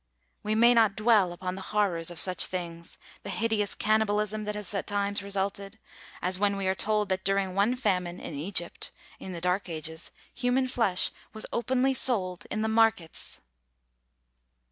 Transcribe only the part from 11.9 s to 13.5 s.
sold in the markets!